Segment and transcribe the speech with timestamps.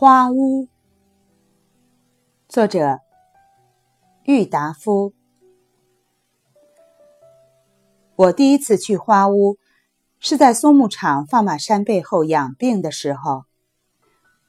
[0.00, 0.66] 花屋，
[2.48, 3.00] 作者
[4.24, 5.12] 郁达夫。
[8.16, 9.58] 我第一次去花屋，
[10.18, 13.42] 是在松木场放马山背后养病的时候。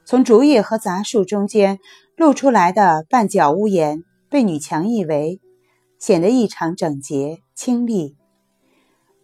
[0.05, 1.79] 从竹叶和杂树中间
[2.15, 5.41] 露出来的半角屋檐，被女墙一围，
[5.99, 8.15] 显得异常整洁清丽。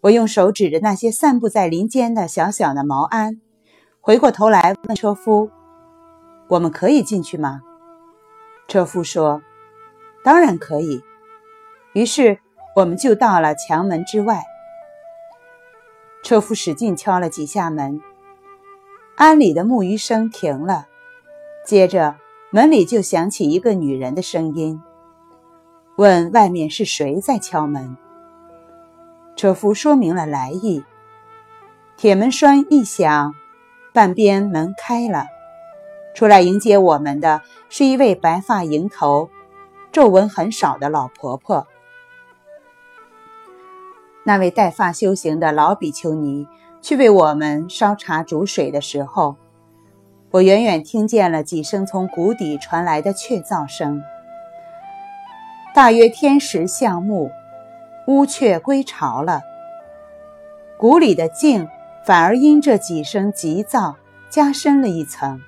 [0.01, 3.39] 我用手指着那些散布在林间的小小的毛鞍，
[4.01, 5.49] 回过头来问车夫。
[6.49, 7.61] 我们可以进去吗？
[8.67, 9.41] 车夫说
[10.23, 11.01] ：“当然可以。”
[11.93, 12.39] 于是
[12.75, 14.43] 我们就到了墙门之外。
[16.23, 18.01] 车夫使劲敲了几下门，
[19.15, 20.87] 庵里的木鱼声停了，
[21.65, 22.15] 接着
[22.49, 24.81] 门里就响起一个女人的声音，
[25.95, 27.95] 问外面是谁在敲门。
[29.35, 30.83] 车夫说明了来意，
[31.95, 33.33] 铁门栓一响，
[33.93, 35.25] 半边门开了。
[36.17, 39.29] 出来迎接我们的是一位白发蝇头、
[39.91, 41.67] 皱纹很少的老婆婆。
[44.23, 46.47] 那位带发修行的老比丘尼
[46.81, 49.35] 去为我们烧茶煮水的时候，
[50.31, 54.01] 我远远听见了几声从谷底传来的雀噪声。
[55.75, 57.29] 大约天时向暮，
[58.07, 59.41] 乌鹊归巢了。
[60.79, 61.69] 谷里的静
[62.03, 63.93] 反而因这几声急噪
[64.31, 65.39] 加深了一层。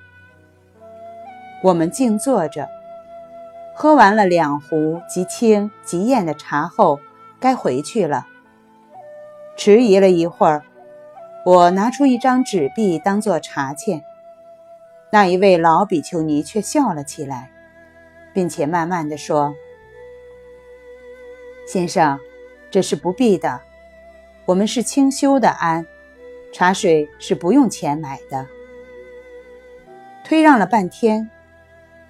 [1.62, 2.68] 我们静坐着，
[3.74, 7.00] 喝完了两壶极清极艳的茶后，
[7.38, 8.26] 该回去了。
[9.56, 10.64] 迟疑了一会儿，
[11.44, 14.02] 我拿出一张纸币当做茶钱。
[15.12, 17.50] 那一位老比丘尼却笑了起来，
[18.32, 19.52] 并且慢慢地说
[21.68, 22.18] ：“先生，
[22.70, 23.60] 这是不必的。
[24.46, 25.86] 我们是清修的庵，
[26.54, 28.46] 茶水是不用钱买的。”
[30.24, 31.30] 推让了半天。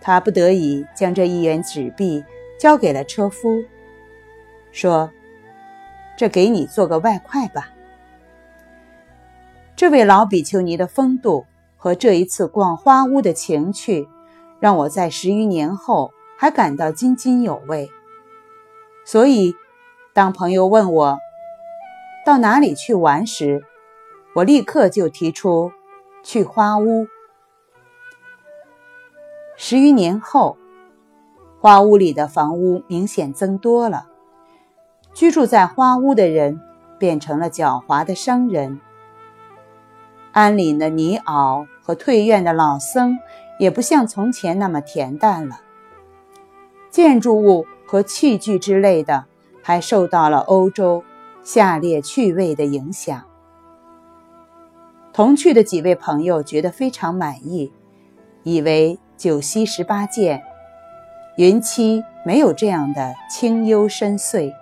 [0.01, 2.25] 他不得已将这一元纸币
[2.59, 3.63] 交给了车夫，
[4.73, 5.11] 说
[6.17, 7.71] ：“这给你做个外快吧。”
[9.77, 11.47] 这位老比丘尼的风度
[11.77, 14.09] 和这一次逛花屋的情趣，
[14.59, 17.91] 让我在十余年后还感到津津有味。
[19.07, 19.55] 所以，
[20.13, 21.19] 当朋友问我
[22.27, 23.63] 到哪里去玩时，
[24.35, 25.73] 我立刻就提出
[26.23, 27.07] 去花屋。
[29.71, 30.57] 十余年后，
[31.61, 34.09] 花屋里的房屋明显增多了，
[35.15, 36.61] 居住在花屋的人
[36.99, 38.81] 变成了狡猾的商人。
[40.33, 43.17] 安里的泥袄和退院的老僧
[43.61, 45.61] 也不像从前那么恬淡了。
[46.91, 49.27] 建筑物和器具之类的，
[49.63, 51.05] 还受到了欧洲
[51.45, 53.23] 下列趣味的影响。
[55.13, 57.73] 同去的几位朋友觉得非常满意，
[58.43, 58.99] 以为。
[59.21, 60.43] 九溪十八涧，
[61.37, 64.55] 云栖没有这样的清幽深邃，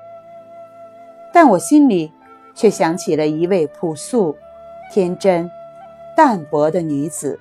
[1.32, 2.12] 但我心里
[2.56, 4.36] 却想起了一位朴素、
[4.90, 5.48] 天真、
[6.16, 7.38] 淡泊的女子。